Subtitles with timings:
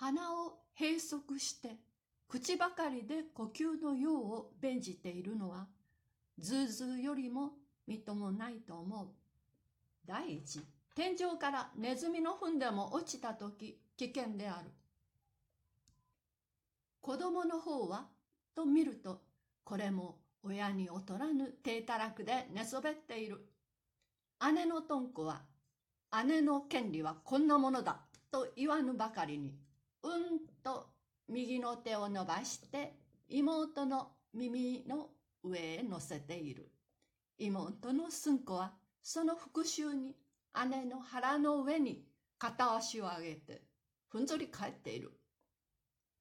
[0.00, 1.76] 鼻を閉塞して
[2.28, 5.66] 口ばかりで呼吸の用を弁じているのは
[6.38, 7.50] ズーズーよりも
[7.88, 9.08] みともないと思う。
[10.06, 10.60] 第一、
[10.94, 14.70] 天井からネズミの糞でも落ちたとき危険である。
[17.00, 18.06] 子供の方は
[18.54, 19.22] と見ると
[19.64, 23.48] これも親に劣らぬ体たらくで寝そべっている。
[24.54, 25.42] 姉のとん子は
[26.24, 27.98] 姉の権利はこんなものだ
[28.30, 29.54] と言わぬばかりに
[30.02, 30.86] うんと
[31.28, 32.94] 右の手を伸ばして
[33.28, 35.10] 妹の耳の
[35.42, 36.70] 上へ乗せている。
[37.38, 40.16] 妹の寸子はその復讐に
[40.70, 42.04] 姉の腹の上に
[42.38, 43.62] 片足を上げて
[44.08, 45.12] ふんぞり返っている。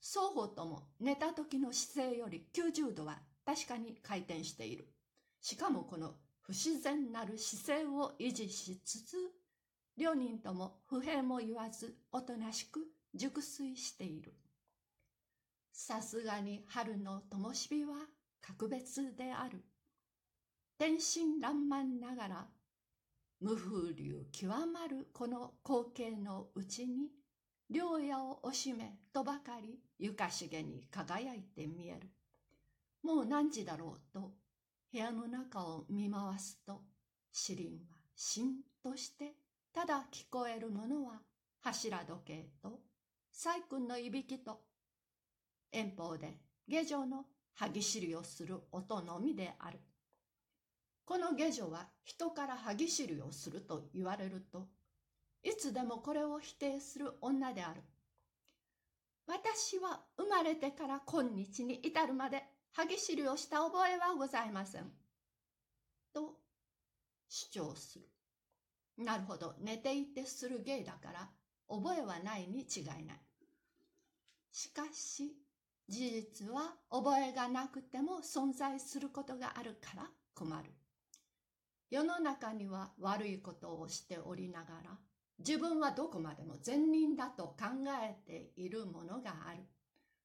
[0.01, 4.87] 双方とも寝た時の姿勢より90度は確かに回転している。
[5.41, 9.17] しかもこの不自然なる姿勢を維持しつつ、
[9.97, 12.81] 両人とも不平も言わずおとなしく
[13.17, 14.33] 熟睡している。
[15.73, 17.95] さすがに春の灯火は
[18.41, 19.63] 格別である。
[20.77, 22.47] 天真爛漫ながら
[23.39, 27.09] 無風流極まるこの光景のうちに
[27.69, 32.09] 両屋をおしめとばかりゆかしげに輝いて見える。
[33.03, 34.31] もう何時だろうと
[34.91, 36.81] 部屋の中を見回すと
[37.31, 39.33] シリンはしんとして
[39.73, 41.21] ただ聞こえるものは
[41.61, 42.79] 柱時計と
[43.39, 44.61] 細君のいびきと
[45.71, 49.77] 遠方で下女の歯ぎしりをする音のみである。
[51.05, 54.65] この下女は人から歯ぎしりをすると言われると
[55.43, 57.81] いつでもこれを否定する女である。
[59.27, 64.89] 私は生まれてから今日に至るまで歯ぎしりをした覚えはございません。
[66.11, 66.39] と
[67.29, 69.05] 主張する。
[69.05, 71.29] なるほど、寝ていてする芸だから
[71.69, 73.26] 覚えはないに違いない。
[74.57, 75.35] しかし、
[75.87, 80.71] 事実は覚えがなくても存在することがあるから困る。
[81.91, 84.97] 世の中には悪いことをしておりながら、
[85.37, 87.65] 自分はどこまでも善人だと考
[88.03, 89.59] えているものがある。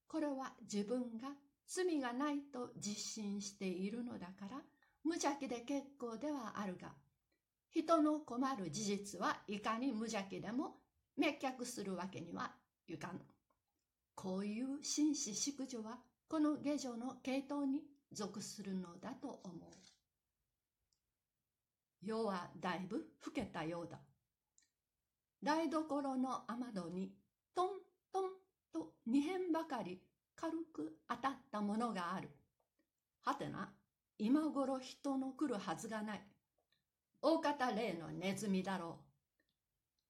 [0.08, 1.28] これは自分が
[1.66, 4.62] 罪がないと実信しているのだから
[5.04, 6.92] 無邪気で結構ではあるが
[7.70, 10.76] 人の困る事実はいかに無邪気でも
[11.16, 12.52] 滅却するわけには
[12.88, 13.20] いかぬ。
[14.22, 17.80] こういう紳士淑女はこの下女の系統に
[18.12, 19.58] 属するのだと思う。
[22.00, 23.98] 夜はだいぶ更けたようだ。
[25.42, 27.10] 台所の雨戸に
[27.52, 27.68] トン
[28.12, 28.22] トン
[28.72, 30.00] と二辺ばかり
[30.36, 32.30] 軽く当たったものがある。
[33.24, 33.72] はてな、
[34.18, 36.22] 今頃人の来るはずがない。
[37.22, 39.00] 大方例のネズミだろ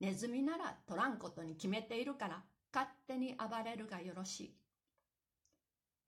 [0.00, 0.04] う。
[0.04, 4.56] ネズミなら取らんことに決めているから勝手に暴れるがよろしい。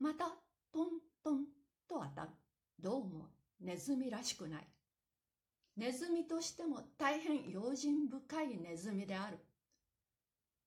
[0.01, 0.27] また、
[0.73, 0.89] トン
[1.23, 1.45] トン
[1.89, 2.31] と当たる。
[2.81, 3.29] どうも
[3.61, 4.69] ネズミらしくない。
[5.77, 9.39] ネズミとしても大変用心深いネズミである。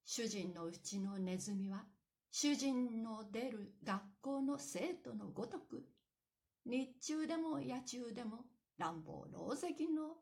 [0.04, 1.84] 主人のうちのネズミは
[2.30, 5.84] 主人の出る学校の生徒のごとく、
[6.66, 8.44] 日中でも夜中でも
[8.76, 10.16] 乱暴狼藉の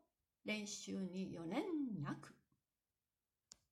[0.45, 1.63] 練習に余念
[2.01, 2.36] なく、